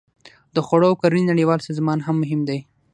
[0.55, 2.59] د خوړو او کرنې نړیوال سازمان هم مهم دی